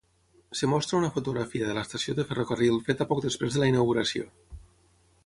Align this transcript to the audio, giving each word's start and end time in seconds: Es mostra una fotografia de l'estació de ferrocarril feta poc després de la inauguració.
Es 0.53 0.61
mostra 0.71 0.97
una 0.99 1.11
fotografia 1.17 1.67
de 1.71 1.75
l'estació 1.79 2.15
de 2.21 2.25
ferrocarril 2.31 2.81
feta 2.89 3.09
poc 3.13 3.25
després 3.27 3.59
de 3.59 3.63
la 3.65 3.69
inauguració. 3.73 4.31